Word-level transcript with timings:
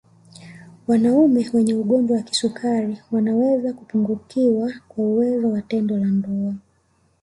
Wanaume 0.87 1.49
wenye 1.53 1.73
ugonjwa 1.73 2.17
wa 2.17 2.23
kisukari 2.23 2.97
wanaweza 3.11 3.73
kupungukiwa 3.73 4.71
kwa 4.87 5.03
uwezo 5.05 5.51
wa 5.51 5.61
tendo 5.61 5.97
la 5.97 6.05
ndoa 6.07 6.53